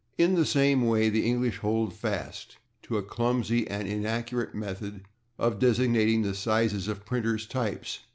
In 0.17 0.33
the 0.33 0.47
same 0.47 0.87
way 0.87 1.09
the 1.09 1.27
English 1.27 1.57
hold 1.59 1.93
fast 1.93 2.57
to 2.81 2.97
a 2.97 3.03
clumsy 3.03 3.67
and 3.67 3.87
inaccurate 3.87 4.55
method 4.55 5.01
of 5.37 5.59
designating 5.59 6.23
the 6.23 6.33
sizes 6.33 6.87
of 6.87 7.05
printers' 7.05 7.45
types. 7.45 7.99